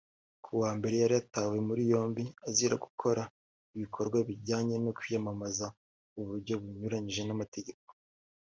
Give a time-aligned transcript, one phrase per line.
[0.43, 3.21] Ku wa mbere yari yatawe muri yombi azira gukora
[3.75, 5.65] ibikorwa bijyanye no kwiyamamaza
[6.13, 7.89] mu buryo bunyuranyije n’amategeko